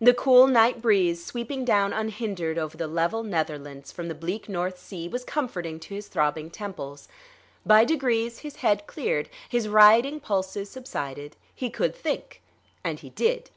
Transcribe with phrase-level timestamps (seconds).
[0.00, 4.78] The cool night breeze, sweeping down unhindered over the level Netherlands from the bleak North
[4.78, 7.08] Sea, was comforting to his throbbing temples.
[7.66, 12.42] By degrees his head cleared, his rioting pulses subsided, he could think;
[12.84, 13.50] and he did.